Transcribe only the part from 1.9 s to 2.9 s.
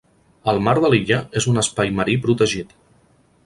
Marí Protegit.